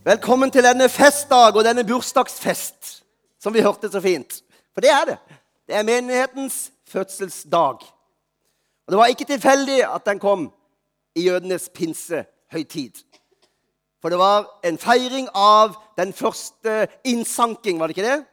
[0.00, 3.02] Velkommen til denne festdag og denne bursdagsfest,
[3.36, 4.38] som vi hørte så fint.
[4.72, 5.16] For det er det.
[5.68, 7.82] Det er menighetens fødselsdag.
[8.86, 10.46] Og Det var ikke tilfeldig at den kom
[11.14, 13.02] i jødenes pinsehøytid.
[14.00, 18.24] For det var en feiring av den første innsanking, var det ikke det?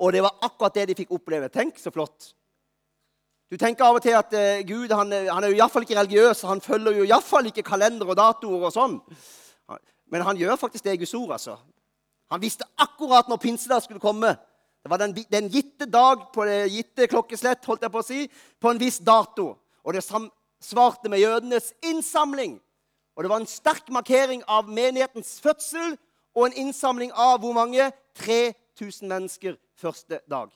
[0.00, 1.50] Og det var akkurat det de fikk oppleve.
[1.52, 2.32] Tenk så flott.
[3.52, 6.46] Du tenker av og til at uh, Gud han, han er jo iallfall ikke religiøs.
[6.48, 8.96] Han følger jo iallfall ikke kalender og datoer og sånn.
[10.10, 11.32] Men han gjør faktisk det i Guds ord.
[11.32, 11.56] altså.
[12.30, 14.36] Han visste akkurat når pinsedag skulle komme.
[14.82, 18.26] Det var den, den gitte dag på det gitte klokkeslett holdt jeg på å si,
[18.60, 19.50] på en viss dato.
[19.84, 20.04] Og det
[20.60, 22.58] svarte med jødenes innsamling.
[23.16, 25.96] Og det var en sterk markering av menighetens fødsel
[26.36, 27.90] og en innsamling av hvor mange?
[28.18, 30.52] 3000 mennesker første dag.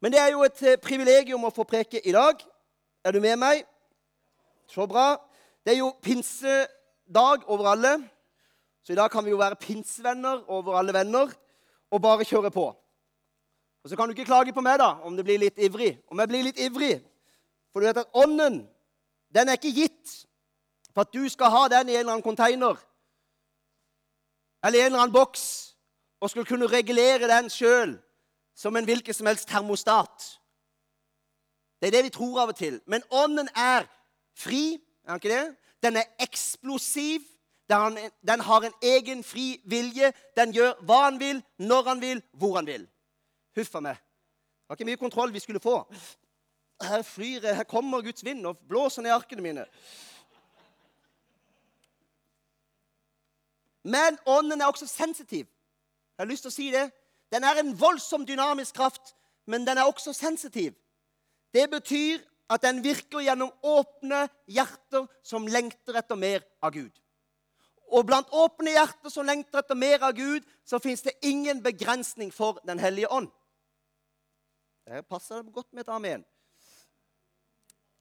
[0.00, 2.42] Men det er jo et eh, privilegium å få preke i dag.
[3.04, 3.62] Er du med meg?
[4.66, 5.16] Så bra.
[5.64, 7.96] Det er jo pinsedag over alle.
[8.86, 11.32] Så i dag kan vi jo være pinsevenner over alle venner
[11.90, 12.66] og bare kjøre på.
[13.82, 15.98] Og Så kan du ikke klage på meg da, om det blir litt ivrig.
[16.10, 17.00] Om jeg blir litt ivrig.
[17.72, 18.68] For du vet at ånden,
[19.34, 20.14] den er ikke gitt
[20.94, 22.78] for at du skal ha den i en eller annen container
[24.64, 25.74] eller i en eller annen boks
[26.20, 27.98] og skulle kunne regulere den sjøl
[28.56, 30.30] som en hvilken som helst termostat.
[31.80, 32.80] Det er det vi tror av og til.
[32.86, 33.84] Men ånden er
[34.34, 34.78] fri.
[35.04, 35.56] er han ikke det?
[35.82, 37.20] Den er eksplosiv.
[37.68, 40.12] Den har en egen fri vilje.
[40.36, 42.86] Den gjør hva han vil, når han vil, hvor han vil.
[43.56, 43.96] Huff a meg.
[43.96, 45.80] Det var ikke mye kontroll vi skulle få.
[46.82, 49.64] Her flyr her kommer Guds vind og blåser ned arkene mine.
[53.86, 55.46] Men ånden er også sensitiv.
[56.16, 56.88] Jeg har lyst til å si det.
[57.32, 59.14] Den er en voldsom dynamisk kraft,
[59.46, 60.74] men den er også sensitiv.
[61.54, 66.92] Det betyr at den virker gjennom åpne hjerter som lengter etter mer av Gud.
[67.86, 72.32] Og blant åpne hjerter som lengter etter mer av Gud, så fins det ingen begrensning
[72.34, 73.28] for Den hellige ånd.
[74.86, 76.24] Det passer godt med et amen.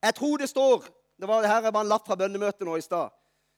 [0.05, 0.85] Jeg tror det står
[1.17, 3.09] det var, det Her bare en lapp fra bønnemøtet nå i stad.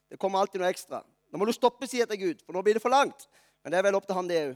[0.08, 1.02] Det kommer alltid noe ekstra.
[1.28, 3.26] Nå må du stoppe, jeg til Gud, for nå blir det for langt.
[3.62, 4.54] Men det er vel opp til han, det òg.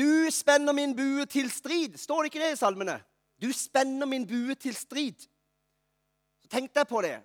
[0.00, 1.98] Du spenner min bue til strid.
[2.00, 2.96] Står det ikke det i salmene?
[3.42, 5.28] Du spenner min bue til strid.
[6.42, 7.18] Så tenk deg på det.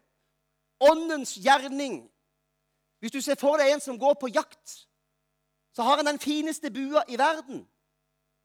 [0.84, 2.04] Åndens gjerning
[3.00, 4.88] hvis du ser for deg en som går på jakt,
[5.76, 7.62] så har han den fineste bua i verden.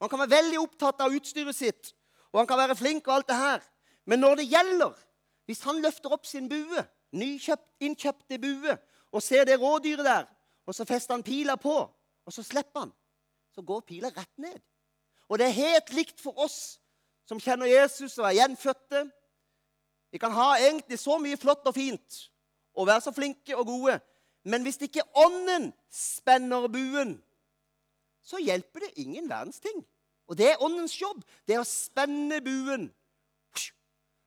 [0.01, 1.93] Han kan være veldig opptatt av utstyret sitt,
[2.31, 3.63] og han kan være flink og alt det her.
[4.05, 4.93] Men når det gjelder,
[5.45, 8.77] hvis han løfter opp sin bue, nykjøpt, innkjøpte bue,
[9.13, 10.27] og ser det rådyret der,
[10.65, 11.75] og så fester han pila på,
[12.25, 12.93] og så slipper han,
[13.55, 14.59] så går pila rett ned.
[15.29, 16.77] Og det er helt likt for oss
[17.25, 19.05] som kjenner Jesus og er gjenfødte.
[20.11, 22.19] Vi kan ha egentlig så mye flott og fint
[22.73, 23.99] og være så flinke og gode,
[24.43, 27.15] men hvis ikke ånden spenner buen,
[28.23, 29.83] så hjelper det ingen verdens ting.
[30.27, 31.23] Og det er åndens jobb.
[31.47, 32.87] Det er å spenne buen.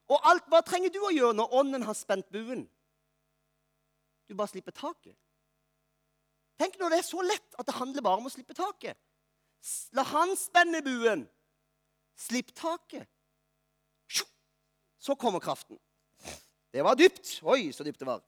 [0.06, 2.66] Og alt, hva trenger du å gjøre når ånden har spent buen?
[4.28, 5.16] Du bare slipper taket.
[6.60, 8.96] Tenk når det er så lett at det handler bare om å slippe taket.
[9.96, 11.26] La han spenne buen.
[12.16, 13.08] Slipp taket.
[15.06, 15.78] Så kommer kraften.
[16.72, 17.38] Det var dypt.
[17.44, 18.22] Oi, så dypt det var.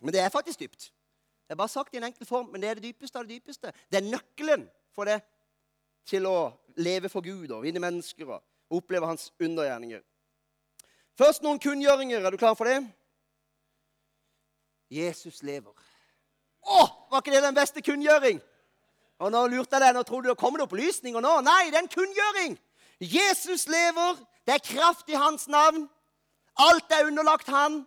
[0.00, 0.88] Men det er faktisk dypt.
[1.50, 3.40] Det er bare sagt i en enkel form, men det er det dypeste av det
[3.40, 3.72] dypeste.
[3.90, 5.16] Det er nøkkelen for det
[6.06, 10.04] til å leve for Gud og vinne mennesker og oppleve hans undergjerninger.
[11.18, 12.22] Først noen kunngjøringer.
[12.22, 12.78] Er du klar for det?
[14.94, 15.74] Jesus lever.
[16.62, 18.38] Å, var ikke det den beste kunngjøring?
[19.18, 21.36] Og Nå lurte jeg deg, nå trodde du kom det opplysninger nå.
[21.50, 22.58] Nei, det er en kunngjøring.
[23.02, 24.22] Jesus lever.
[24.46, 25.88] Det er kraft i hans navn.
[26.62, 27.82] Alt er underlagt han.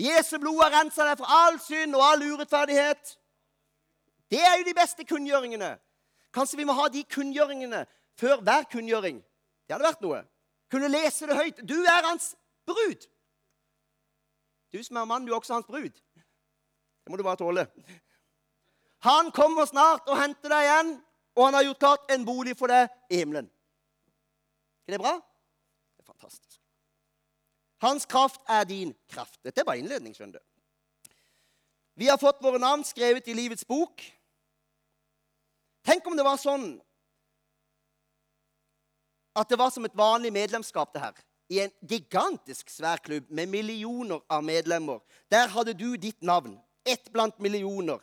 [0.00, 3.16] Jesu blod har rensa deg for all synd og all urettferdighet.
[4.32, 5.74] Det er jo de beste kunngjøringene.
[6.32, 7.84] Kanskje vi må ha de kunngjøringene
[8.16, 9.18] før hver kunngjøring.
[9.66, 10.22] Det hadde vært noe.
[10.72, 11.60] Kunne lese det høyt.
[11.68, 12.32] Du er hans
[12.66, 13.04] brud.
[14.72, 15.92] Du som er mann, du er også hans brud.
[15.92, 17.66] Det må du bare tåle.
[19.04, 20.92] Han kommer snart og henter deg igjen,
[21.36, 23.50] og han har gjort klart en bolig for deg i himmelen.
[24.86, 25.18] Er det bra?
[27.82, 29.40] Hans kraft er din kraft.
[29.42, 30.44] Dette er bare innledning, skjønner du.
[31.98, 34.04] Vi har fått våre navn skrevet i livets bok.
[35.84, 36.76] Tenk om det var sånn
[39.34, 41.20] at det var som et vanlig medlemskap, det her.
[41.52, 45.02] I en gigantisk svær klubb med millioner av medlemmer.
[45.32, 46.54] Der hadde du ditt navn.
[46.84, 47.98] Ett blant millioner.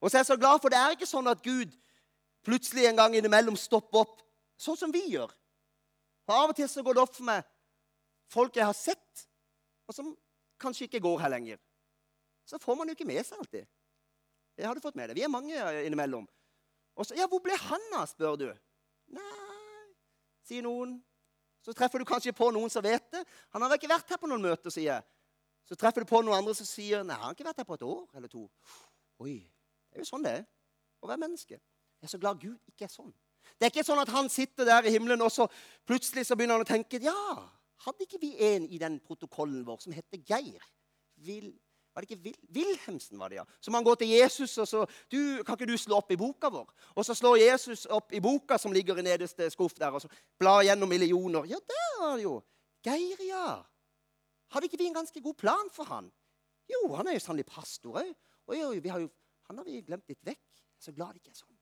[0.00, 1.72] Og så er jeg så glad, for det er ikke sånn at Gud
[2.44, 4.20] plutselig en gang innimellom stopper opp,
[4.60, 5.30] sånn som vi gjør.
[6.24, 7.44] For Av og til så går det opp for meg
[8.34, 9.24] folk jeg har sett,
[9.88, 10.12] og som
[10.60, 11.62] kanskje ikke går her lenger.
[12.44, 13.66] Så får man jo ikke med seg alltid.
[14.58, 15.16] Jeg hadde fått med det.
[15.18, 16.26] Vi er mange innimellom.
[16.94, 18.46] Og så, ja, 'Hvor ble han av?' spør du.
[19.06, 19.22] Nei,
[20.46, 21.02] sier noen.
[21.62, 23.24] Så treffer du kanskje på noen som vet det.
[23.50, 25.02] 'Han har ikke vært her på noen møter', sier jeg.
[25.64, 27.74] Så treffer du på noen andre som sier 'Nei, han har ikke vært her på
[27.74, 28.50] et år eller to'.
[29.18, 29.50] Oi,
[29.90, 30.44] det er jo sånn det er
[31.02, 31.60] å være menneske.
[32.00, 33.14] Jeg er så glad Gud ikke er sånn.
[33.58, 35.46] Det er ikke sånn at han sitter der i himmelen, og så
[35.86, 37.48] plutselig så begynner han å tenke Ja,
[37.84, 40.62] hadde ikke vi en i den protokollen vår som heter Geir?
[41.24, 41.52] Vil,
[41.94, 43.44] var det ikke Vil, Wilhelmsen, var det, ja?
[43.60, 46.48] Så man går til Jesus, og så du, 'Kan ikke du slå opp i boka
[46.48, 50.02] vår?' Og så slår Jesus opp i boka som ligger i nederste skuff der, og
[50.02, 50.08] så
[50.38, 51.44] blar gjennom millioner.
[51.44, 52.42] Ja, der er det jo.
[52.82, 53.62] Geir, ja.
[54.50, 56.12] Hadde ikke vi en ganske god plan for han?
[56.68, 58.14] Jo, han er jo sannelig pastor òg.
[58.46, 59.10] Og
[59.48, 60.44] han har vi glemt litt vekk.
[60.78, 61.53] Så glad det ikke er sånn.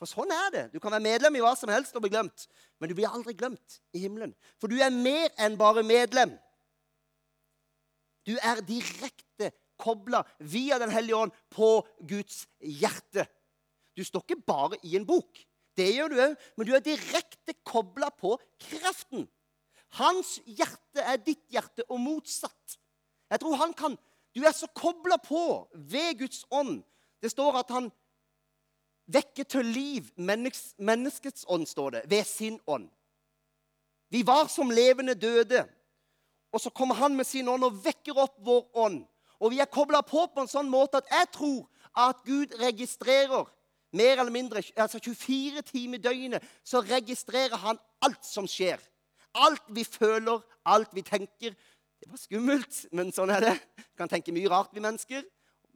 [0.00, 0.62] For sånn er det.
[0.72, 2.46] Du kan være medlem i hva som helst og bli glemt.
[2.80, 4.32] Men du blir aldri glemt i himmelen.
[4.56, 6.32] For du er mer enn bare medlem.
[8.24, 9.50] Du er direkte
[9.80, 11.68] kobla via Den hellige ånd på
[12.08, 13.26] Guds hjerte.
[13.96, 15.42] Du står ikke bare i en bok.
[15.76, 19.28] Det gjør du òg, men du er direkte kobla på kreften.
[20.00, 22.78] Hans hjerte er ditt hjerte, og motsatt.
[23.30, 23.98] Jeg tror han kan
[24.30, 26.84] Du er så kobla på ved Guds ånd.
[27.18, 27.88] Det står at han
[29.12, 32.88] vekker til liv menneskets ånd, står det, ved sin ånd.
[34.10, 35.64] Vi var som levende døde.
[36.52, 39.04] Og så kommer han med sin ånd og vekker opp vår ånd.
[39.40, 41.60] Og vi er kobla på på en sånn måte at jeg tror
[41.96, 43.46] at Gud registrerer
[43.92, 48.78] mer eller mindre, altså 24 timer i døgnet så registrerer han alt som skjer.
[49.34, 51.54] Alt vi føler, alt vi tenker.
[52.00, 53.56] Det var skummelt, men sånn er det.
[53.78, 55.22] Du kan tenke mye rart, vi mennesker.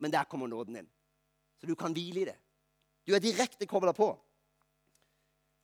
[0.03, 0.91] Men der kommer nåden inn.
[1.61, 2.37] Så du kan hvile i det.
[3.07, 4.13] Du er direkte kobla på.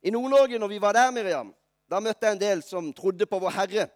[0.01, 1.53] I Nord-Norge, når vi var der, Miriam,
[1.89, 3.87] da møtte jeg en del som trodde på Vår Herre.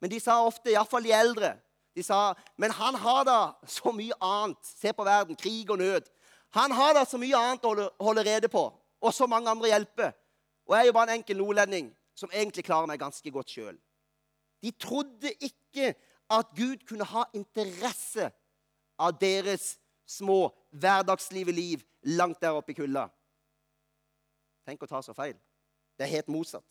[0.00, 1.54] Men de sa ofte, iallfall de eldre
[1.94, 3.38] de sa, Men han har da
[3.68, 4.58] så mye annet.
[4.64, 5.36] Se på verden.
[5.36, 6.08] Krig og nød.
[6.56, 8.64] Han har da så mye annet å holde, holde rede på.
[9.02, 10.12] Og så mange andre hjelper.
[10.68, 13.76] Og jeg er jo bare en enkel nordlending som egentlig klarer meg ganske godt sjøl.
[14.62, 15.94] De trodde ikke
[16.32, 18.30] at Gud kunne ha interesse
[19.00, 19.74] av deres
[20.06, 21.82] små hverdagslive liv
[22.16, 23.08] langt der oppe i kulda.
[24.66, 25.36] Tenk å ta så feil.
[25.98, 26.66] Det er helt motsatt.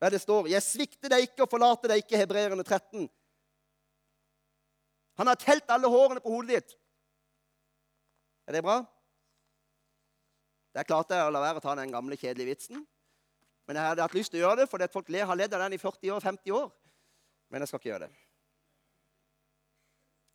[0.00, 3.08] Hva det står 'Jeg svikter deg ikke og forlater deg ikke', hebreerne 13.
[5.18, 6.76] Han har telt alle hårene på hodet ditt.
[8.46, 8.86] Er det bra?
[10.74, 12.86] Der klarte jeg å la være å ta den gamle, kjedelige vitsen.
[13.66, 15.72] Men jeg hadde hatt lyst til å gjøre det, fordi folk har ledd av den
[15.72, 16.72] i 40 år, 50 år.
[17.50, 18.29] Men jeg skal ikke gjøre det.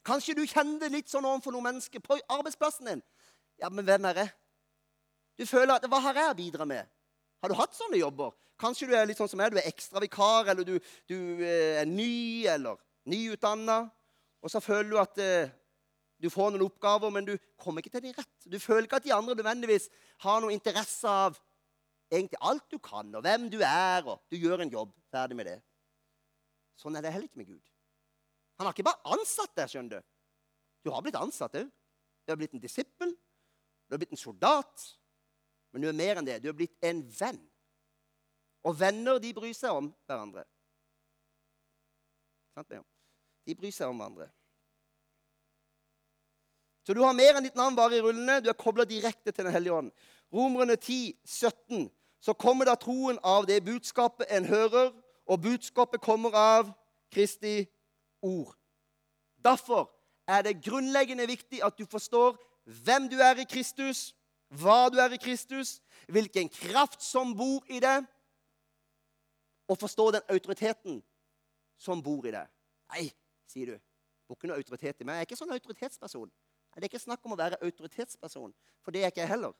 [0.06, 3.04] Kanskje du kjenner det litt sånn overfor noen mennesker på arbeidsplassen din.
[3.62, 4.34] Ja, men hvem er jeg?
[5.40, 6.88] Du føler at Hva har jeg å bidra med?
[7.42, 8.36] Har du hatt sånne jobber?
[8.62, 10.78] Kanskje du er litt sånn som jeg, du er ekstravikar, eller du,
[11.10, 12.80] du eh, er ny, eller
[13.12, 13.82] nyutdanna.
[14.46, 15.52] Og så føler du at eh,
[16.22, 18.48] du får noen oppgaver, men du kommer ikke til de rett.
[18.48, 19.90] Du føler ikke at de andre nødvendigvis
[20.24, 21.36] har noe interesse av
[22.14, 24.94] egentlig alt du kan, og hvem du er, og du gjør en jobb.
[25.12, 25.60] Ferdig med det.
[26.80, 27.75] Sånn er det heller ikke med Gud.
[28.58, 30.12] Han har ikke bare ansatt deg, skjønner du.
[30.86, 31.72] Du har blitt ansatt òg.
[32.26, 33.12] Du har blitt en disippel.
[33.86, 34.86] Du har blitt en soldat.
[35.74, 36.40] Men du er mer enn det.
[36.44, 37.42] Du er blitt en venn.
[38.66, 40.46] Og venner, de bryr seg om hverandre.
[43.46, 44.30] De bryr seg om hverandre.
[46.86, 48.40] Så du har mer enn ditt navn bare i rullene.
[48.42, 49.92] Du er kobla direkte til Den hellige ånd.
[50.34, 51.90] Romerne 10, 17.
[52.22, 54.94] Så kommer da troen av det budskapet en hører,
[55.26, 56.72] og budskapet kommer av
[57.14, 57.66] Kristi
[58.26, 58.56] ord.
[59.46, 59.88] Derfor
[60.28, 62.38] er det grunnleggende viktig at du forstår
[62.86, 64.16] hvem du er i Kristus,
[64.50, 65.80] hva du er i Kristus,
[66.10, 68.00] hvilken kraft som bor i det,
[69.68, 71.04] og forstå den autoriteten
[71.78, 72.46] som bor i det.
[72.94, 73.06] Nei,
[73.50, 73.78] sier du.
[74.26, 75.20] Det er ikke noe autoritet i meg.
[75.20, 76.30] Jeg er ikke sånn autoritetsperson.
[76.76, 78.54] Det er ikke snakk om å være autoritetsperson,
[78.84, 79.54] for det er ikke jeg heller.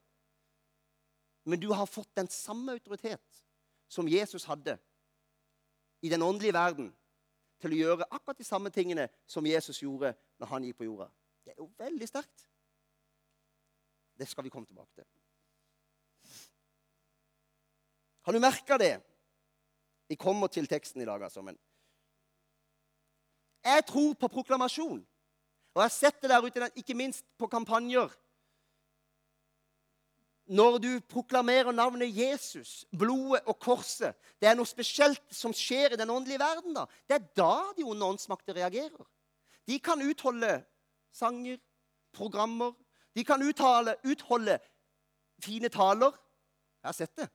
[1.46, 3.42] Men du har fått den samme autoritet
[3.88, 4.78] som Jesus hadde
[6.02, 6.90] i den åndelige verden,
[7.62, 11.08] til å gjøre akkurat de samme tingene som Jesus gjorde når han gikk på jorda.
[11.46, 12.48] Det er jo veldig sterkt.
[14.16, 15.08] Det skal vi komme tilbake til.
[18.26, 18.96] Har du merka det?
[20.10, 21.42] Vi kommer til teksten i dag, altså.
[21.42, 21.58] Men
[23.66, 25.02] jeg tror på proklamasjon.
[25.76, 28.14] Og jeg har sett det der ute, ikke minst på kampanjer.
[30.46, 35.98] Når du proklamerer navnet Jesus, blodet og korset Det er noe spesielt som skjer i
[35.98, 36.76] den åndelige verden.
[36.76, 36.86] da.
[37.08, 39.08] Det er da de onde åndsmakter reagerer.
[39.66, 40.64] De kan utholde
[41.12, 41.58] sanger,
[42.14, 42.74] programmer,
[43.16, 44.60] de kan uttale, utholde
[45.42, 46.12] fine taler.
[46.84, 47.30] Jeg har sett det.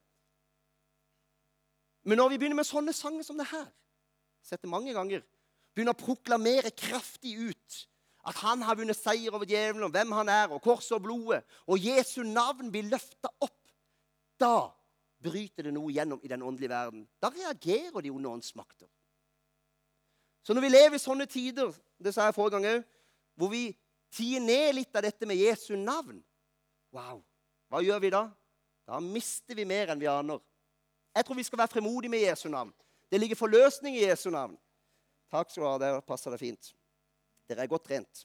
[2.05, 3.67] Men når vi begynner med sånne sanger som det her,
[4.43, 5.25] sett det mange ganger,
[5.75, 7.81] begynner å proklamere kraftig ut
[8.27, 11.41] At han har vunnet seier over djevelen, og hvem han er, og korset og blodet.
[11.67, 13.57] Og Jesu navn blir løfta opp.
[14.41, 14.71] Da
[15.21, 17.05] bryter det noe gjennom i den åndelige verden.
[17.21, 18.89] Da reagerer de onde åndsmakter.
[20.43, 22.85] Så når vi lever i sånne tider, det sa jeg forrige gang òg,
[23.37, 23.65] hvor vi
[24.17, 26.23] tier ned litt av dette med Jesu navn
[26.91, 27.21] Wow!
[27.71, 28.25] Hva gjør vi da?
[28.89, 30.41] Da mister vi mer enn vi aner.
[31.15, 32.73] Jeg tror vi skal være fremodige med Jesu navn.
[33.11, 34.57] Det ligger forløsning i Jesu navn.
[35.31, 35.77] Takk skal du ha.
[35.79, 36.73] Der passer det fint.
[37.51, 38.25] Dere er godt trent.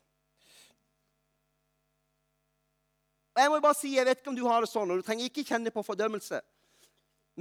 [3.35, 5.05] Og jeg må bare si, jeg vet ikke om du har det sånn, og du
[5.05, 6.39] trenger ikke kjenne på fordømmelse.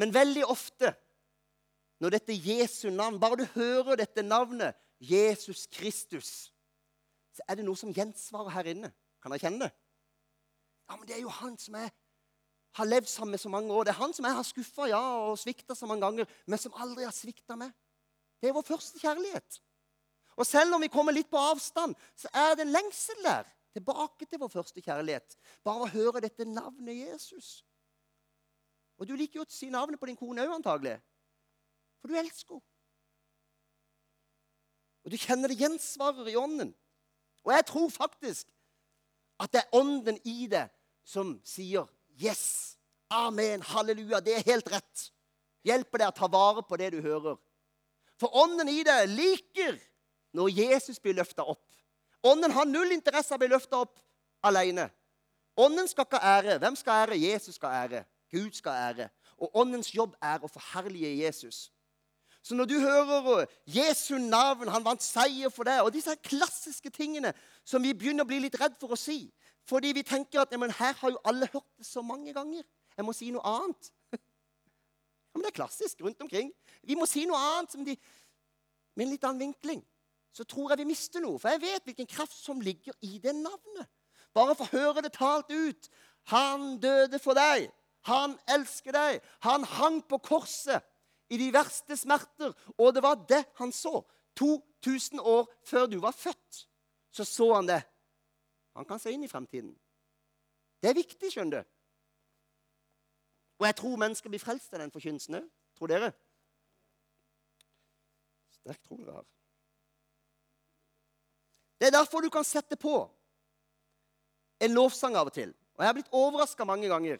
[0.01, 0.91] Men veldig ofte
[2.03, 6.51] når dette Jesu navn Bare du hører dette navnet, Jesus Kristus,
[7.35, 8.91] så er det noe som gjensvarer her inne.
[9.23, 9.71] Kan dere kjenne det?
[10.89, 11.93] Ja, men det er jo han som jeg
[12.75, 13.87] har levd sammen med så mange år.
[13.87, 16.75] Det er han som jeg har skuffa ja, og svikta så mange ganger, men som
[16.83, 17.71] aldri har svikta meg.
[18.43, 19.61] Det er vår første kjærlighet.
[20.37, 23.47] Og selv om vi kommer litt på avstand, så er det en lengsel der.
[23.75, 25.35] Tilbake til vår første kjærlighet.
[25.67, 27.65] Bare å høre dette navnet Jesus.
[28.99, 30.95] Og du liker jo å si navnet på din kone òg, antagelig.
[31.99, 32.71] For du elsker henne.
[35.05, 36.71] Og du kjenner det gjensvarer i ånden.
[37.45, 38.49] Og jeg tror faktisk
[39.43, 40.65] at det er ånden i det
[41.05, 42.79] som sier Yes!
[43.13, 43.61] Amen!
[43.61, 44.23] Halleluja!
[44.25, 45.09] Det er helt rett.
[45.67, 47.37] Hjelper deg å ta vare på det du hører.
[48.21, 49.77] For ånden i deg liker
[50.35, 51.65] når Jesus blir løfta opp.
[52.25, 54.01] Ånden har null interesse av å bli løfta opp
[54.45, 54.89] alene.
[55.61, 56.59] Ånden skal ikke ære.
[56.59, 57.21] Hvem skal ære?
[57.21, 58.05] Jesus skal ære.
[58.33, 59.09] Gud skal ære.
[59.39, 61.69] Og åndens jobb er å forherlige Jesus.
[62.43, 67.33] Så når du hører Jesu navn, han vant seier for deg, og disse klassiske tingene
[67.65, 69.33] som vi begynner å bli litt redd for å si
[69.65, 72.63] Fordi vi tenker at her har jo alle hørt det så mange ganger.
[72.97, 73.93] Jeg må si noe annet.
[75.35, 76.53] Ja, men Det er klassisk rundt omkring.
[76.83, 77.97] Vi må si noe annet de,
[78.95, 79.81] med en litt annen vinkling
[80.35, 81.39] så tror jeg vi mister noe.
[81.39, 83.87] For jeg vet hvilken kraft som ligger i det navnet.
[84.35, 85.91] Bare for å høre det talt ut.
[86.35, 87.69] Han døde for deg.
[88.11, 89.23] Han elsker deg.
[89.47, 90.83] Han hang på korset
[91.31, 92.51] i de verste smerter.
[92.75, 94.03] Og det var det han så.
[94.35, 96.65] 2000 år før du var født,
[97.15, 97.83] så så han det.
[98.75, 99.71] Han kan se inn i fremtiden.
[100.83, 101.71] Det er viktig, skjønner du.
[103.63, 105.47] Og jeg tror mennesker blir frelst av den forkynnelsen òg.
[105.79, 106.11] Tror dere?
[108.59, 109.29] Sterk tro dere har.
[111.85, 112.95] Det er derfor du kan sette på
[114.65, 115.51] en lovsang av og til.
[115.77, 117.19] Og jeg har blitt overraska mange ganger.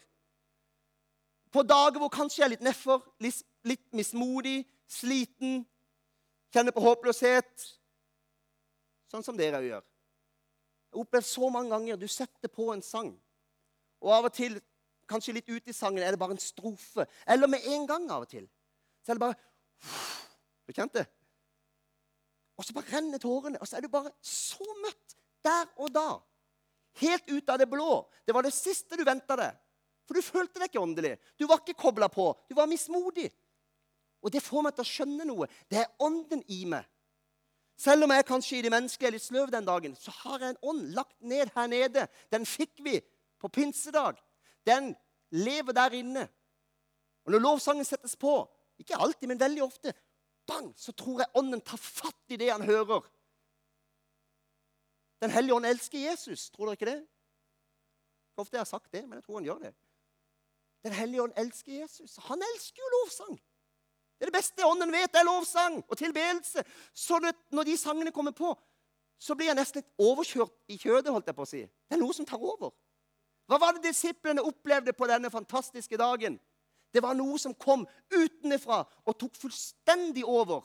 [1.53, 5.59] På dager hvor kanskje jeg er litt nedfor, litt, litt mismodig, sliten,
[6.49, 7.67] kjenner på håpløshet.
[9.13, 9.85] Sånn som dere gjør.
[10.97, 13.11] Jeg har så mange ganger du setter på en sang,
[14.01, 14.57] og av og til,
[15.05, 17.05] kanskje litt ute i sangen, er det bare en strofe.
[17.29, 18.49] Eller med en gang av og til.
[19.05, 19.37] Så er det bare
[20.65, 21.09] Du kjente det?
[22.55, 23.59] Og så bare renner tårene.
[23.61, 26.09] Og så er du bare så møtt der og da.
[27.01, 28.05] Helt ut av det blå.
[28.25, 29.55] Det var det siste du venta deg.
[30.05, 31.15] For du følte deg ikke åndelig.
[31.37, 32.29] Du var ikke kobla på.
[32.47, 33.29] Du var mismodig.
[34.25, 35.47] Og det får meg til å skjønne noe.
[35.69, 36.85] Det er ånden i meg.
[37.77, 40.53] Selv om jeg kanskje i det menneskelige er litt sløv den dagen, så har jeg
[40.53, 42.05] en ånd lagt ned her nede.
[42.31, 43.01] Den fikk vi
[43.41, 44.21] på pinsedag.
[44.65, 44.93] Den
[45.35, 46.23] lever der inne.
[47.25, 48.37] Og når lovsangen settes på,
[48.79, 49.91] ikke alltid, men veldig ofte,
[50.47, 53.05] bang, så tror jeg ånden tar fatt i det han hører.
[55.23, 56.49] Den hellige ånd elsker Jesus.
[56.53, 57.01] Tror dere ikke det?
[58.31, 59.73] Ikke ofte jeg har sagt det, men jeg tror han gjør det.
[60.85, 62.17] Den hellige ånd elsker Jesus.
[62.27, 63.37] Han elsker jo lovsang.
[64.15, 66.63] Det er det beste ånden vet, er lovsang og tilbedelse.
[66.93, 67.19] Så
[67.51, 68.53] når de sangene kommer på,
[69.19, 71.11] så blir jeg nesten litt overkjørt i kjødet.
[71.11, 71.63] holdt jeg på å si.
[71.63, 72.71] Det er noe som tar over.
[73.49, 76.39] Hva var det disiplene opplevde på denne fantastiske dagen?
[76.95, 77.83] Det var noe som kom
[78.13, 80.63] utenfra og tok fullstendig over.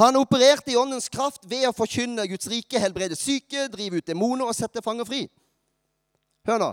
[0.00, 4.48] Han opererte i åndens kraft ved å forkynne Guds rike, helbrede syke, drive ut demoner
[4.48, 5.22] og sette fanger fri.
[6.48, 6.72] Hør nå.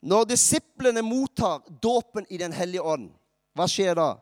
[0.00, 3.10] Når disiplene mottar dåpen i Den hellige ånd,
[3.52, 4.14] hva skjer da?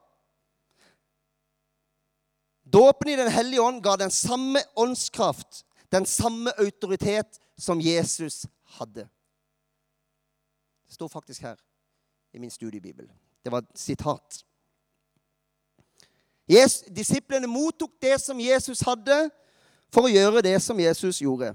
[2.66, 8.42] Dåpen i Den hellige ånd ga den samme åndskraft, den samme autoritet som Jesus
[8.78, 9.06] hadde.
[10.88, 11.56] Det står faktisk her
[12.32, 13.10] i min studiebibel.
[13.44, 14.44] Det var et sitat.
[16.48, 19.30] Yes, disiplene mottok det som Jesus hadde,
[19.92, 21.52] for å gjøre det som Jesus gjorde.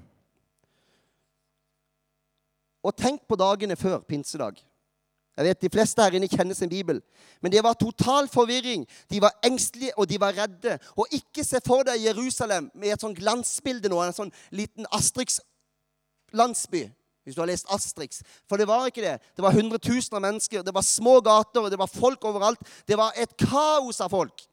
[2.84, 4.58] Og tenk på dagene før pinsedag.
[5.38, 7.02] Jeg vet De fleste her inne kjenner sin bibel.
[7.42, 8.86] Men det var total forvirring.
[9.10, 10.78] De var engstelige, og de var redde.
[10.98, 16.86] Og ikke se for deg Jerusalem med et sånn glansbilde nå, en sånn liten Astrix-landsby
[17.24, 18.22] hvis du har lest Astrix.
[18.50, 19.16] For det var ikke det.
[19.36, 20.64] Det var hundretusener av mennesker.
[20.64, 22.60] Det var små gater, og det var folk overalt.
[22.88, 24.46] Det var et kaos av folk.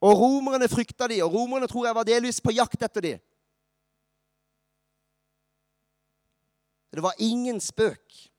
[0.00, 3.14] Og romerne frykta de, og romerne tror jeg var delvis på jakt etter de.
[6.90, 8.30] Det var ingen spøk.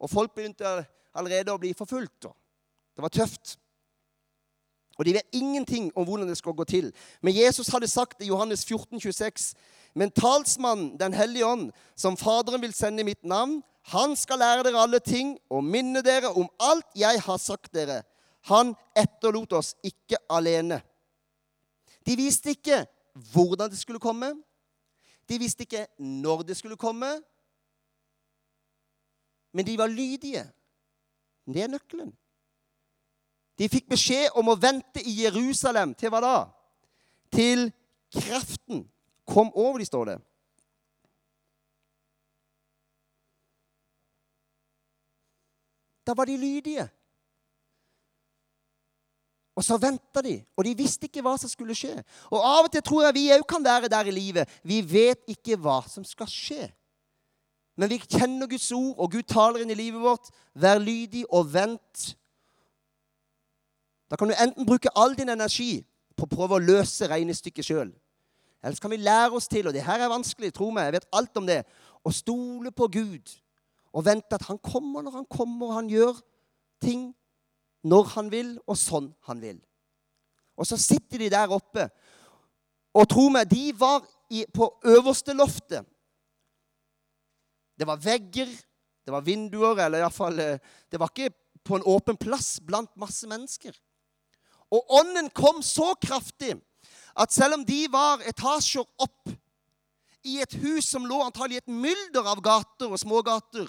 [0.00, 2.28] Og folk begynte allerede å bli forfulgt.
[2.94, 3.56] Det var tøft.
[4.98, 6.90] Og de vet ingenting om hvordan det skal gå til.
[7.24, 9.54] Men Jesus hadde sagt i Johannes 14, 26,
[9.94, 14.62] Men talsmannen, Den hellige ånd, som Faderen vil sende i mitt navn, han skal lære
[14.62, 18.02] dere alle ting og minne dere om alt jeg har sagt dere.
[18.48, 20.80] Han etterlot oss ikke alene.
[22.06, 22.84] De visste ikke
[23.32, 24.34] hvordan det skulle komme.
[25.28, 27.10] De visste ikke når det skulle komme.
[29.52, 30.44] Men de var lydige.
[31.46, 32.12] Det er nøkkelen.
[33.58, 36.36] De fikk beskjed om å vente i Jerusalem til hva da?
[37.34, 37.66] Til
[38.14, 38.86] kraften
[39.30, 40.16] kom over de, står det.
[46.06, 46.88] Da var de lydige.
[49.54, 51.98] Og så venta de, og de visste ikke hva som skulle skje.
[52.32, 54.60] Og Av og til tror jeg vi òg kan være der i livet.
[54.64, 56.70] Vi vet ikke hva som skal skje.
[57.76, 60.32] Men vi kjenner Guds ord, og Gud taler inn i livet vårt.
[60.54, 62.14] Vær lydig og vent
[64.10, 65.84] da kan du enten bruke all din energi
[66.18, 67.92] på å prøve å løse regnestykket sjøl.
[68.62, 70.98] Eller så kan vi lære oss til, og det her er vanskelig, tro meg, jeg
[70.98, 71.62] vet alt om det,
[72.04, 73.32] å stole på Gud
[73.90, 76.20] og vente at han kommer når han kommer, og han gjør
[76.82, 77.10] ting
[77.82, 79.58] når han vil, og sånn han vil.
[80.60, 81.88] Og så sitter de der oppe,
[82.94, 85.86] og tro meg, de var i, på øverste loftet.
[87.78, 88.50] Det var vegger,
[89.06, 90.58] det var vinduer, eller iallfall eh,
[90.90, 91.32] Det var ikke
[91.64, 93.72] på en åpen plass blant masse mennesker.
[94.70, 96.54] Og ånden kom så kraftig
[97.16, 99.32] at selv om de var etasjer opp
[100.26, 103.68] i et hus som lå antagelig i et mylder av gater og smågater,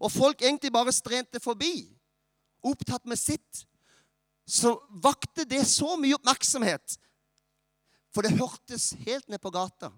[0.00, 1.86] og folk egentlig bare strente forbi,
[2.64, 3.64] opptatt med sitt,
[4.46, 6.96] så vakte det så mye oppmerksomhet.
[8.14, 9.90] For det hørtes helt ned på gata.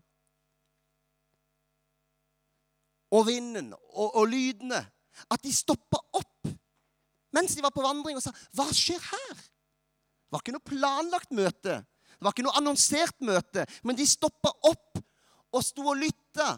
[3.15, 4.81] Og vinden og, og lydene.
[5.33, 6.51] At de stoppa opp
[7.37, 11.35] mens de var på vandring og sa 'Hva skjer her?' Det var ikke noe planlagt
[11.37, 11.75] møte.
[12.27, 13.63] Det var ikke noe annonsert møte.
[13.87, 14.99] Men de stoppa opp
[15.55, 16.57] og sto og lytta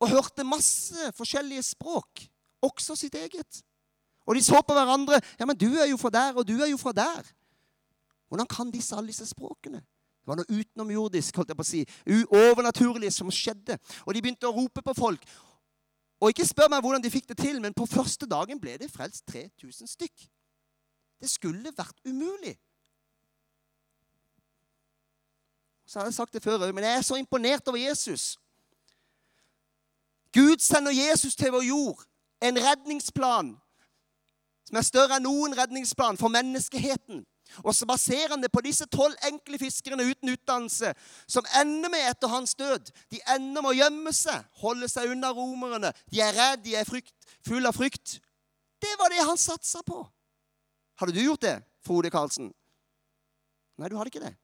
[0.00, 2.22] og hørte masse forskjellige språk,
[2.64, 3.58] også sitt eget.
[4.24, 5.20] Og de så på hverandre.
[5.36, 7.28] 'Ja, men du er jo fra der, og du er jo fra der.'
[8.28, 9.84] Hvordan kan disse alle disse språkene?
[10.20, 11.84] Det var noe utenomjordisk, holdt jeg på å si,
[12.32, 13.76] overnaturlig som skjedde.
[14.06, 15.20] Og de begynte å rope på folk.
[16.20, 18.90] Og ikke spør meg hvordan de fikk det til, men på første dagen ble det
[18.90, 20.30] frelst 3000 stykk.
[21.20, 22.56] Det skulle vært umulig.
[25.90, 28.38] Så har jeg sagt det før men jeg er så imponert over Jesus.
[30.32, 32.04] Gud sender Jesus til vår jord.
[32.42, 33.56] En redningsplan
[34.68, 37.24] som er større enn noen redningsplan for menneskeheten.
[37.64, 40.92] Og så baserer han det på disse tolv enkle fiskerne uten utdannelse
[41.26, 42.92] som ender med etter hans død.
[43.10, 45.90] De ender med å gjemme seg, holde seg unna romerne.
[46.06, 48.20] De er redde, de er frykt, full av frykt.
[48.78, 50.04] Det var det han satsa på.
[51.02, 52.52] Hadde du gjort det, Frode Karlsen?
[53.74, 54.36] Nei, du hadde ikke det.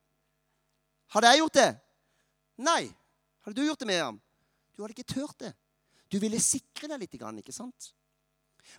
[1.15, 1.71] Hadde jeg gjort det?
[2.67, 2.83] Nei.
[3.45, 4.19] Hadde du gjort det, Miriam?
[4.75, 5.53] Du hadde ikke turt det.
[6.13, 7.93] Du ville sikre deg litt, ikke sant?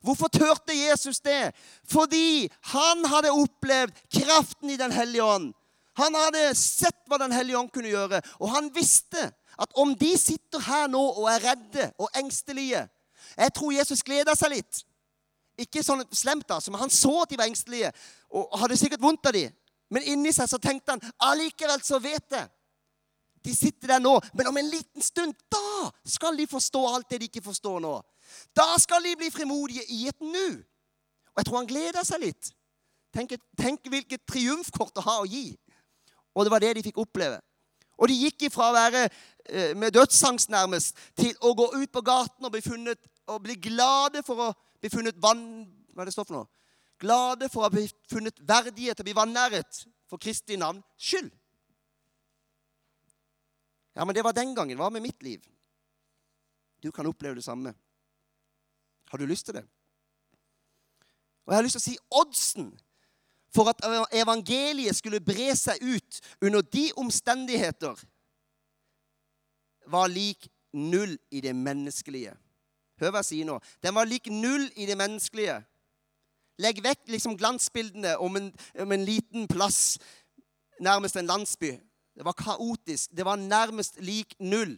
[0.04, 1.54] Hvorfor turte Jesus det?
[1.88, 5.54] Fordi han hadde opplevd kraften i Den hellige ånd.
[5.98, 10.12] Han hadde sett hva Den hellige ånd kunne gjøre, og han visste at om de
[10.20, 12.84] sitter her nå og er redde og engstelige
[13.38, 14.84] Jeg tror Jesus gleder seg litt.
[15.58, 17.90] Ikke sånn slemt, da, men han så at de var engstelige
[18.30, 19.54] og hadde sikkert vondt av dem.
[19.94, 22.50] Men inni seg så tenkte han allikevel så vet jeg.
[23.46, 27.22] De sitter der nå, men om en liten stund, da skal de forstå alt det
[27.22, 27.94] de ikke forstår nå.
[28.58, 30.58] Da skal de bli frimodige i et nu.
[31.32, 32.50] Og jeg tror han gleder seg litt.
[33.16, 35.52] Tenk, tenk hvilket triumfkort å ha å gi.
[36.36, 37.40] Og det var det de fikk oppleve.
[37.98, 42.04] Og de gikk ifra å være eh, med dødsangst nærmest til å gå ut på
[42.06, 43.00] gaten og bli, funnet,
[43.32, 45.66] og bli glade for å bli funnet vann...
[45.96, 46.50] Hva er det står for noe?
[47.00, 51.30] Glade for å ha blitt funnet verdige til å bli vanæret for Kristi navn skyld.
[53.98, 54.78] Ja, men det var den gangen.
[54.78, 55.46] Hva med mitt liv?
[56.82, 57.74] Du kan oppleve det samme.
[59.10, 59.66] Har du lyst til det?
[61.46, 62.68] Og jeg har lyst til å si oddsen
[63.56, 63.82] for at
[64.14, 67.96] evangeliet skulle bre seg ut under de omstendigheter,
[69.88, 72.36] var lik null i det menneskelige.
[73.00, 73.56] Hør hva jeg sier nå.
[73.82, 75.62] Den var lik null i det menneskelige.
[76.58, 78.50] Legg vekk liksom glansbildene om en,
[78.82, 79.98] om en liten plass,
[80.82, 81.76] nærmest en landsby.
[82.18, 83.12] Det var kaotisk.
[83.14, 84.78] Det var nærmest lik null.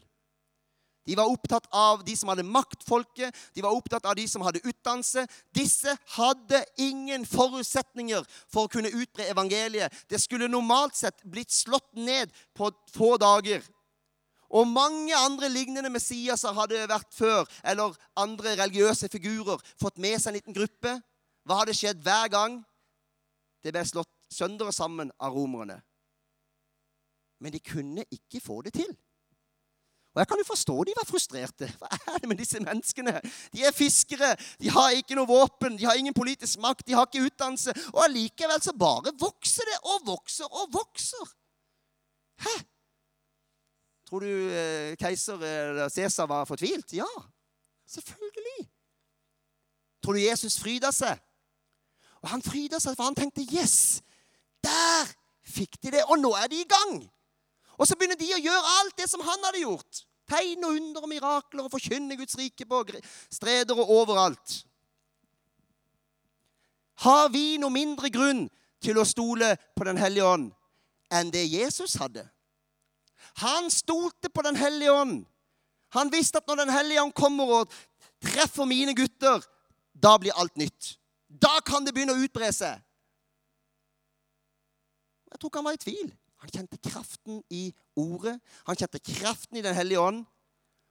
[1.09, 4.61] De var opptatt av de som hadde maktfolket, de var opptatt av de som hadde
[4.61, 5.23] utdannelse.
[5.55, 9.95] Disse hadde ingen forutsetninger for å kunne utbre evangeliet.
[10.11, 13.63] Det skulle normalt sett blitt slått ned på få dager.
[14.49, 20.33] Og mange andre lignende Messiaser hadde vært før, eller andre religiøse figurer, fått med seg
[20.33, 20.95] en liten gruppe.
[21.49, 22.59] Hva hadde skjedd hver gang?
[23.65, 25.79] Det ble slått sønder og sammen av romerne.
[27.41, 28.91] Men de kunne ikke få det til.
[30.13, 31.69] Og Jeg kan jo forstå de var frustrerte.
[31.79, 33.15] Hva er det med disse menneskene?
[33.53, 37.07] De er fiskere, de har ikke noe våpen, de har ingen politisk makt, de har
[37.07, 37.73] ikke utdannelse.
[37.93, 41.31] Og allikevel så bare vokser det og vokser og vokser.
[42.45, 42.55] Hæ?
[44.09, 46.93] Tror du eh, keiser eller Cæsar var fortvilt?
[46.93, 47.09] Ja,
[47.87, 48.69] selvfølgelig.
[50.03, 51.17] Tror du Jesus fryda seg?
[52.23, 54.01] Og han fryda seg, for han tenkte yes,
[54.63, 55.07] der
[55.47, 56.03] fikk de det.
[56.09, 57.01] Og nå er de i gang.
[57.79, 60.03] Og så begynner de å gjøre alt det som han hadde gjort.
[60.29, 62.83] Tegn og under og mirakler og forkynne Guds rike på
[63.31, 64.59] streder og overalt.
[67.05, 68.49] Har vi noe mindre grunn
[68.83, 70.51] til å stole på Den hellige ånd
[71.09, 72.25] enn det Jesus hadde?
[73.39, 75.23] Han stolte på Den hellige ånd.
[75.95, 77.73] Han visste at når Den hellige ånd kommer og
[78.21, 79.39] treffer mine gutter,
[79.95, 80.98] da blir alt nytt.
[81.29, 82.81] Da kan det begynne å utbre seg.
[85.29, 86.09] Jeg tror ikke han var i tvil.
[86.41, 88.39] Han kjente kraften i ordet.
[88.65, 90.25] Han kjente kraften i Den hellige ånd.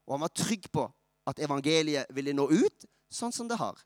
[0.07, 0.87] Og han var trygg på
[1.29, 3.77] at evangeliet ville nå ut sånn som det har.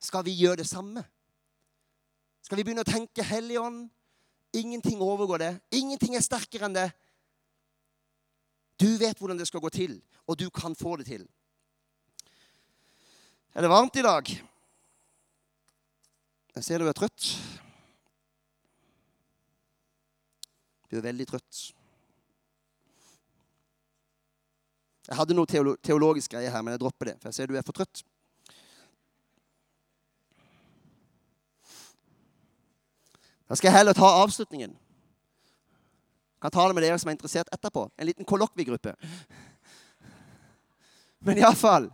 [0.00, 1.04] Skal vi gjøre det samme?
[2.44, 3.88] Skal vi begynne å tenke Hellig ånd?
[4.56, 5.50] Ingenting overgår det.
[5.76, 6.88] Ingenting er sterkere enn det.
[8.80, 11.26] Du vet hvordan det skal gå til, og du kan få det til.
[13.54, 14.28] Er det varmt i dag?
[16.54, 17.32] Jeg ser du er trøtt.
[20.90, 21.58] Du er veldig trøtt.
[25.10, 27.56] Jeg hadde noe teolo teologisk greie her, men jeg dropper det, for jeg ser du
[27.58, 28.04] er for trøtt.
[33.50, 34.76] Da skal jeg heller ta avslutningen.
[36.38, 37.88] Jeg kan ta det med dere som er interessert etterpå.
[37.98, 38.94] En liten kollokviegruppe.
[41.26, 41.90] Men iallfall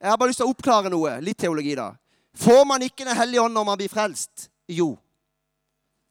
[0.00, 1.16] Jeg har bare lyst til å oppklare noe.
[1.24, 1.92] Litt teologi, da.
[2.36, 4.50] Får man ikke Den hellige ånd når man blir frelst?
[4.68, 4.96] Jo.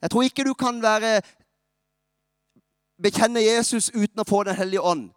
[0.01, 1.19] Jeg tror ikke du kan være
[3.01, 5.09] bekjenne Jesus uten å få Den hellige ånd.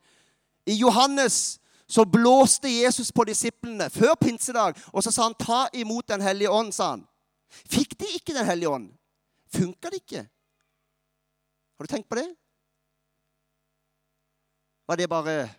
[0.68, 6.08] I Johannes så blåste Jesus på disiplene før pinsedag, og så sa han 'ta imot
[6.08, 6.72] Den hellige ånd'.
[6.72, 7.06] sa han.
[7.48, 8.92] Fikk de ikke Den hellige ånd?
[9.52, 10.28] Funka det ikke?
[11.78, 12.36] Har du tenkt på det?
[14.88, 15.50] Var det bare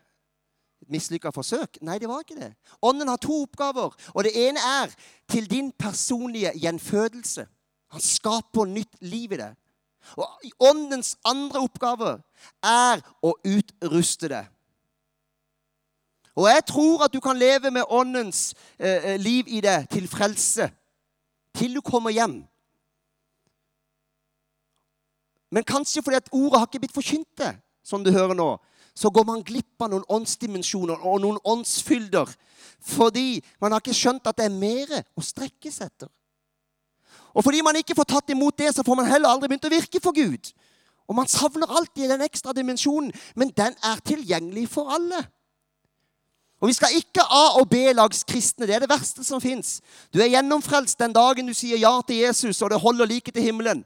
[0.89, 1.79] mislykka forsøk?
[1.85, 2.51] Nei, det var ikke det.
[2.81, 4.93] Ånden har to oppgaver, og det ene er
[5.29, 7.47] til din personlige gjenfødelse.
[7.93, 9.53] Han skaper nytt liv i det.
[10.17, 10.27] Og
[10.59, 12.15] Åndens andre oppgave
[12.63, 14.45] er å utruste det.
[16.39, 20.07] Og jeg tror at du kan leve med Åndens eh, eh, liv i det til
[20.07, 20.69] frelse.
[21.57, 22.39] Til du kommer hjem.
[25.51, 28.53] Men kanskje fordi at ordet har ikke blitt forkynt det, som du hører nå,
[28.99, 32.31] så går man glipp av noen åndsdimensjoner og noen åndsfylder.
[32.83, 36.09] Fordi man har ikke skjønt at det er mer å strekkes etter.
[37.31, 39.71] Og fordi man ikke får tatt imot det, så får man heller aldri begynt å
[39.71, 40.51] virke for Gud.
[41.07, 45.23] Og man savner alltid den ekstra dimensjonen, men den er tilgjengelig for alle.
[46.59, 48.67] Og Vi skal ikke A- og B-lagskristne.
[48.67, 49.79] Det er det verste som fins.
[50.13, 53.43] Du er gjennomfrelst den dagen du sier ja til Jesus, og det holder like til
[53.43, 53.85] himmelen.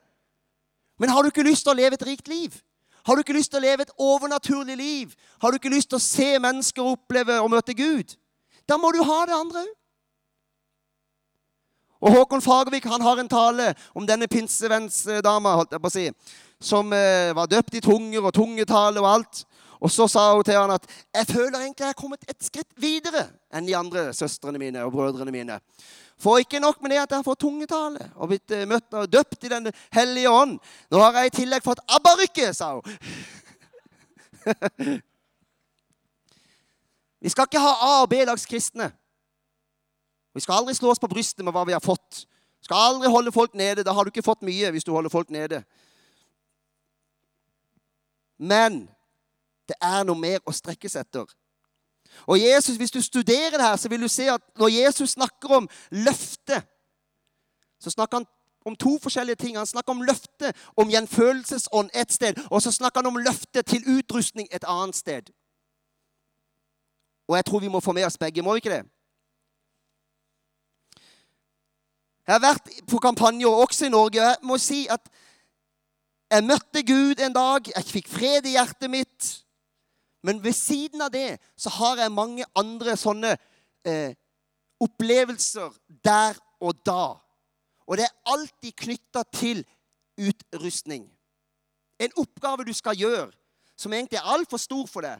[0.99, 2.55] Men har du ikke lyst til å leve et rikt liv?
[3.05, 5.15] Har du ikke lyst til å leve et overnaturlig liv?
[5.41, 8.15] Har du ikke lyst til å se mennesker oppleve og møte Gud?
[8.69, 9.71] Da må du ha det andre òg.
[12.03, 16.09] Og Håkon Fagervik han har en tale om denne pinsevennsdama holdt jeg på å si,
[16.59, 19.43] som eh, var døpt i tunger og tungetale og alt.
[19.83, 22.71] Og så sa hun til han at 'jeg føler egentlig jeg har kommet et skritt
[22.75, 25.59] videre enn de andre søstrene mine og brødrene mine'.
[26.21, 29.09] For ikke nok med det at jeg har fått tungetale og blitt eh, møtt og
[29.11, 30.59] døpt i Den hellige ånd.
[30.91, 32.83] Nå har jeg i tillegg fått abbarykke, sa hun.
[37.23, 38.91] Vi skal ikke ha A- og B-lagskristne.
[40.33, 42.25] Vi skal aldri slå oss på brystet med hva vi har fått.
[42.59, 43.83] Vi skal aldri holde folk nede.
[43.85, 45.61] Da har du ikke fått mye hvis du holder folk nede.
[48.37, 48.89] Men
[49.69, 51.29] det er noe mer å strekkes etter.
[52.25, 55.49] Og Jesus, Hvis du studerer det her, så vil du se at når Jesus snakker
[55.49, 56.63] om løfte,
[57.79, 58.25] så snakker han
[58.65, 59.57] om to forskjellige ting.
[59.57, 63.83] Han snakker om løfte om gjenfølelsesånd et sted, og så snakker han om løfte til
[63.97, 65.21] utrustning et annet sted.
[67.27, 68.83] Og jeg tror vi må få med oss begge, må vi ikke det?
[72.27, 75.11] Jeg har vært på kampanjer også i Norge, og jeg må si at
[76.31, 77.67] Jeg møtte Gud en dag.
[77.75, 79.25] Jeg fikk fred i hjertet mitt.
[80.23, 83.33] Men ved siden av det så har jeg mange andre sånne
[83.85, 84.15] eh,
[84.83, 85.73] opplevelser
[86.05, 87.15] der og da.
[87.87, 89.63] Og det er alltid knytta til
[90.17, 91.09] utrustning.
[91.99, 93.31] En oppgave du skal gjøre,
[93.75, 95.19] som egentlig er altfor stor for deg,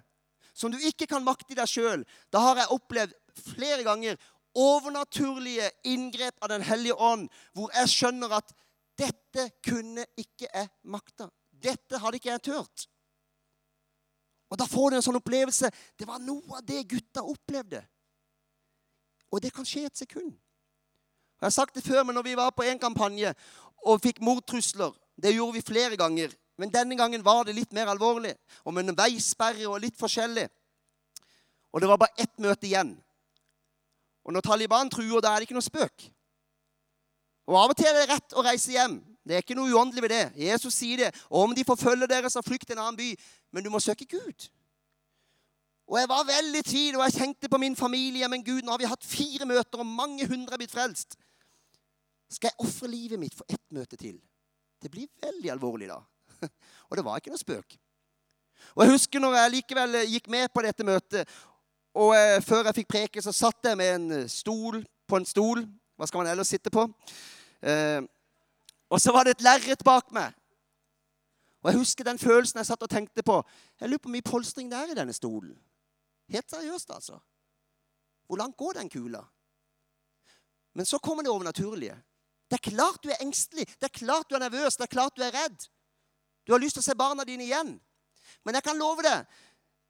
[0.54, 2.06] som du ikke kan makte i deg sjøl.
[2.32, 3.16] Da har jeg opplevd
[3.54, 4.18] flere ganger
[4.54, 8.54] overnaturlige inngrep av Den hellige ånd, hvor jeg skjønner at
[9.00, 11.28] dette kunne ikke jeg makta.
[11.50, 12.88] Dette hadde ikke jeg turt.
[14.54, 15.72] Og Da får du en sånn opplevelse.
[15.98, 17.80] Det var noe av det gutta opplevde.
[19.34, 20.30] Og det kan skje et sekund.
[20.30, 23.34] Jeg har sagt det før, men når vi var på en kampanje
[23.84, 26.32] og fikk mordtrusler Det gjorde vi flere ganger.
[26.58, 28.34] Men denne gangen var det litt mer alvorlig.
[28.66, 30.48] Og med en veisperre og litt forskjellig.
[31.74, 32.96] Og det var bare ett møte igjen.
[34.26, 36.06] Og når Taliban truer, da er det ikke noe spøk.
[37.46, 39.00] Og Av og til er det rett å reise hjem.
[39.24, 40.24] Det er ikke noe uåndelig ved det.
[40.50, 41.12] Jesus sier det.
[41.30, 43.10] Og om de forfølger dere, så flykt til en annen by.
[43.56, 44.50] Men du må søke Gud.
[45.88, 48.28] Og jeg var veldig tvil, og jeg tenkte på min familie.
[48.28, 51.16] Men Gud, nå har vi hatt fire møter, og mange hundre er blitt frelst.
[52.32, 54.18] Skal jeg ofre livet mitt for ett møte til?
[54.82, 56.00] Det blir veldig alvorlig da.
[56.90, 57.78] Og det var ikke noe spøk.
[58.76, 61.30] Og Jeg husker når jeg likevel gikk med på dette møtet,
[61.94, 65.62] og eh, før jeg fikk preke, så satt jeg med en stol på en stol.
[65.94, 66.88] Hva skal man ellers sitte på?
[67.62, 68.02] Eh,
[68.94, 70.34] og så var det et lerret bak meg.
[71.64, 73.40] Og Jeg husker den følelsen jeg satt og tenkte på.
[73.80, 75.56] Jeg lurer på hvor mye polstring det er i denne stolen.
[76.30, 77.18] Helt seriøst, altså.
[78.28, 79.24] Hvor langt går den kula?
[80.74, 81.96] Men så kommer det overnaturlige.
[82.52, 85.18] Det er klart du er engstelig, det er klart du er nervøs, det er klart
[85.18, 85.66] du er redd.
[86.46, 87.80] Du har lyst til å se barna dine igjen.
[88.46, 89.26] Men jeg kan love deg,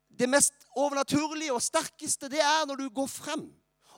[0.08, 3.48] det mest overnaturlige og sterkeste, det er når du går frem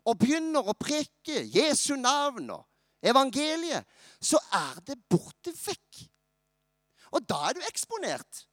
[0.05, 2.63] og begynner å preke Jesu navn og
[3.05, 3.85] evangeliet.
[4.21, 6.03] Så er det borte vekk.
[7.15, 8.45] Og da er du eksponert.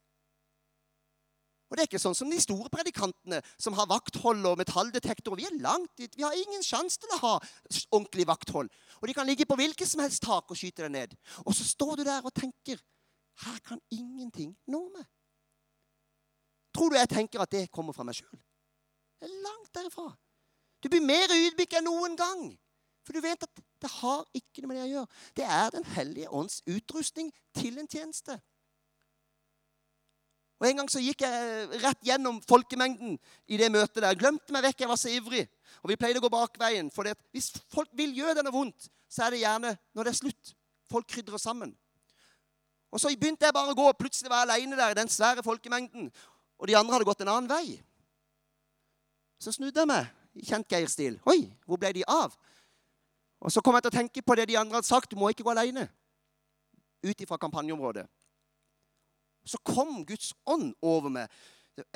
[1.73, 5.39] Og det er ikke sånn som de store predikantene som har vakthold og metalldetektorer.
[5.41, 6.13] Vi er langt dit.
[6.19, 7.31] Vi har ingen sjanse til å ha
[7.97, 8.69] ordentlig vakthold.
[9.01, 11.15] Og de kan ligge på hvilket som helst tak og skyte deg ned.
[11.47, 12.77] Og så står du der og tenker
[13.41, 15.07] her kan ingenting nå meg.
[16.77, 18.37] Tror du jeg tenker at det kommer fra meg sjøl?
[19.17, 20.11] Det er langt derifra.
[20.85, 22.45] Du blir mer ydmyk enn noen gang.
[23.03, 25.21] For du vet at det har ikke noe med det å gjøre.
[25.37, 28.39] Det er Den hellige ånds utrustning til en tjeneste.
[30.63, 33.17] Og En gang så gikk jeg rett gjennom folkemengden
[33.51, 34.15] i det møtet der.
[34.15, 35.49] Glemte meg vekk, jeg var så ivrig.
[35.83, 36.91] Og vi pleide å gå bakveien.
[36.95, 40.21] For hvis folk vil gjøre det noe vondt, så er det gjerne når det er
[40.21, 40.53] slutt.
[40.93, 41.75] Folk krydrer sammen.
[42.93, 45.11] Og Så begynte jeg bare å gå, og plutselig var jeg alene der i den
[45.11, 46.11] svære folkemengden.
[46.61, 47.81] Og de andre hadde gått en annen vei.
[49.41, 51.17] Så snudde jeg meg i kjent Geir-stil.
[51.27, 52.37] Oi, hvor ble de av?
[53.43, 55.11] Og Så kom jeg til å tenke på det de andre hadde sagt.
[55.11, 55.89] Du må ikke gå alene
[57.03, 58.07] ut ifra kampanjeområdet.
[59.45, 61.33] Så kom Guds ånd over meg.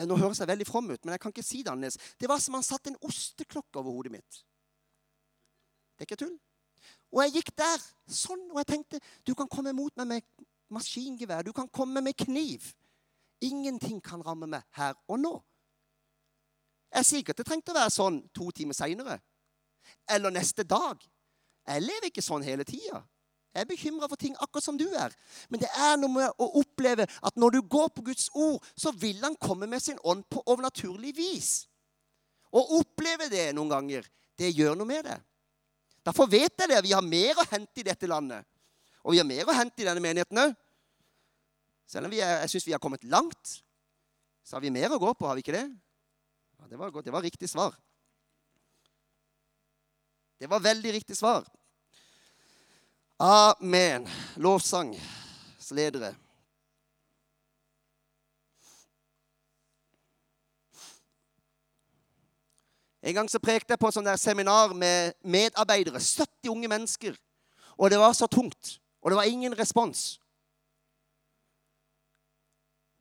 [0.02, 2.00] Nå høres jeg veldig from ut, men jeg kan ikke si det annerledes.
[2.18, 4.40] Det var som han satte en osteklokke over hodet mitt.
[5.94, 6.35] Det er ikke tull.
[7.14, 11.46] Og jeg gikk der sånn, og jeg tenkte du kan komme mot meg med maskingevær,
[11.46, 12.72] du kan komme med kniv.
[13.44, 15.35] Ingenting kan ramme meg her og nå.
[16.96, 19.20] Jeg sier ikke at det trengte å være sånn to timer seinere.
[20.11, 20.98] Eller neste dag.
[21.66, 23.02] Jeg lever ikke sånn hele tida.
[23.57, 25.14] Jeg er bekymra for ting akkurat som du er.
[25.48, 28.92] Men det er noe med å oppleve at når du går på Guds ord, så
[28.92, 31.55] vil han komme med sin ånd på overnaturlig vis.
[32.52, 34.05] Å oppleve det noen ganger,
[34.37, 35.16] det gjør noe med det.
[36.07, 36.83] Derfor vet jeg det.
[36.85, 38.44] Vi har mer å hente i dette landet.
[39.02, 40.55] Og vi har mer å hente i denne menigheten òg.
[41.87, 43.57] Selv om er, jeg syns vi har kommet langt,
[44.46, 45.66] så har vi mer å gå på, har vi ikke det?
[46.59, 47.07] Ja, det var godt.
[47.07, 47.74] Det var riktig svar.
[50.38, 51.46] Det var veldig riktig svar.
[53.18, 54.09] Amen.
[54.37, 55.01] Lovsang,
[55.70, 56.14] ledere.
[63.07, 66.01] En gang så prekte jeg på sånn der seminar med medarbeidere.
[66.03, 67.14] 70 unge mennesker.
[67.79, 68.81] Og det var så tungt.
[68.99, 70.16] Og det var ingen respons.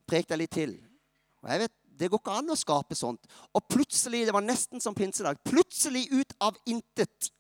[0.06, 0.76] Prekte jeg litt til.
[1.42, 3.24] Og jeg vet, Det går ikke an å skape sånt.
[3.56, 7.32] Og plutselig, det var nesten som pinsedag, plutselig ut av intet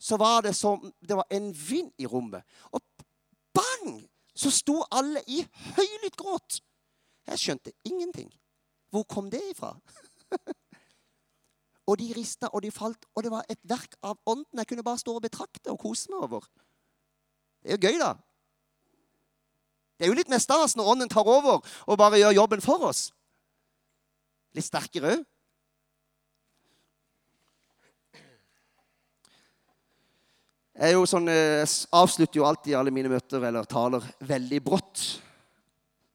[0.00, 2.42] så var det som det var en vind i rommet.
[2.72, 2.80] Og
[3.54, 4.00] bang!
[4.34, 5.42] Så sto alle i
[5.76, 6.60] høylytt gråt.
[7.28, 8.30] Jeg skjønte ingenting.
[8.90, 9.74] Hvor kom det ifra?
[11.88, 14.86] og de rista, og de falt, og det var et verk av ånden jeg kunne
[14.86, 16.48] bare stå og betrakte og kose meg over.
[17.60, 18.14] Det er jo gøy, da.
[19.98, 22.88] Det er jo litt mer stas når ånden tar over og bare gjør jobben for
[22.88, 23.10] oss.
[24.56, 25.28] Litt sterkere òg.
[30.80, 35.02] Jeg sånn, jeg, avslutter jo alltid alle mine møter eller taler veldig brått.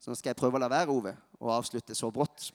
[0.02, 2.48] Så nå skal jeg prøve å la være, Ove, å avslutte så brått.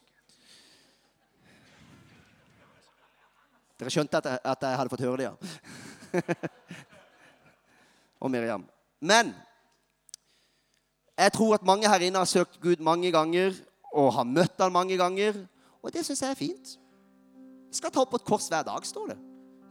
[3.79, 6.19] Dere skjønte at jeg, at jeg hadde fått høre det, ja.
[8.23, 8.67] og Miriam.
[8.99, 9.31] Men
[11.15, 13.55] jeg tror at mange her inne har søkt Gud mange ganger
[13.95, 15.39] og har møtt han mange ganger.
[15.83, 16.77] Og det syns jeg er fint.
[17.71, 19.19] Vi skal ta opp et kors hver dag, står det.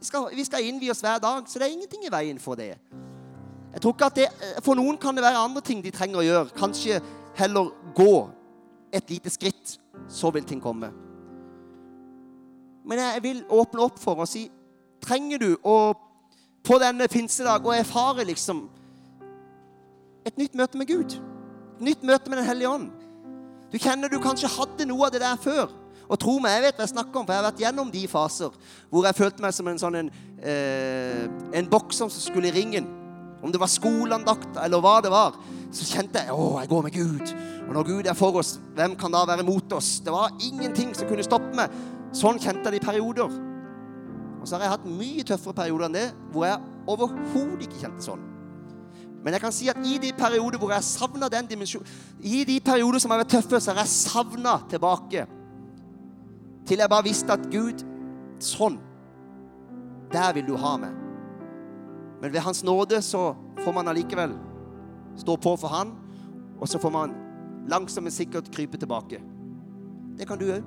[0.00, 2.56] Vi skal, vi skal innvie oss hver dag, så det er ingenting i veien for
[2.58, 2.72] det.
[3.72, 4.28] Jeg tror ikke at det,
[4.64, 6.54] For noen kan det være andre ting de trenger å gjøre.
[6.56, 7.00] Kanskje
[7.38, 8.14] heller gå
[8.92, 9.76] et lite skritt.
[10.08, 10.90] Så vil ting komme.
[12.84, 14.48] Men jeg vil åpne opp for å si
[15.00, 15.94] Trenger du å
[16.66, 18.66] på denne pinsedag å erfare liksom
[20.28, 21.14] et nytt møte med Gud?
[21.78, 22.90] Et nytt møte med Den hellige ånd?
[23.72, 25.72] Du kjenner du kanskje hadde noe av det der før.
[26.10, 28.02] Og tro meg, jeg vet hva jeg snakker om, for jeg har vært gjennom de
[28.10, 28.54] faser
[28.90, 30.08] hvor jeg følte meg som en sånn en,
[30.42, 31.28] eh,
[31.60, 32.88] en bokser som skulle i ringen.
[33.40, 35.38] Om det var skoleandakt eller hva det var,
[35.70, 37.32] så kjente jeg å, jeg går med Gud.
[37.68, 40.00] Og når Gud er for oss, hvem kan da være mot oss?
[40.02, 41.78] Det var ingenting som kunne stoppe meg.
[42.16, 43.38] Sånn kjente jeg det i perioder.
[44.40, 46.58] Og så har jeg hatt mye tøffere perioder enn det, hvor jeg
[46.90, 48.26] overhodet ikke kjente sånn.
[49.20, 51.88] Men jeg kan si at i de perioder hvor jeg savna den dimensjonen
[52.24, 55.26] I de perioder som har vært tøffe, så har jeg savna tilbake.
[56.70, 57.82] Til jeg bare visste at Gud
[58.40, 58.76] Sånn.
[60.14, 60.94] Der vil du ha meg.
[62.22, 64.32] Men ved Hans nåde så får man allikevel
[65.18, 65.90] stå på for Han,
[66.56, 67.12] og så får man
[67.68, 69.20] langsomt, men sikkert krype tilbake.
[70.16, 70.64] Det kan du òg.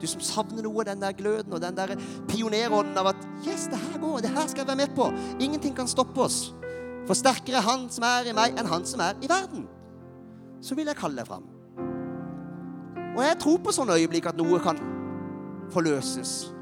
[0.00, 1.94] Du som savner noe av den der gløden og den der
[2.26, 4.22] pionerånden av at Yes, det her går.
[4.24, 5.10] Det her skal jeg være med på.
[5.38, 6.54] Ingenting kan stoppe oss.
[7.06, 9.68] For sterkere er Han som er i meg, enn Han som er i verden.
[10.64, 11.44] Så vil jeg kalle deg fram.
[13.16, 14.80] Og jeg tror på sånne øyeblikk at noe kan
[15.70, 16.52] forløses.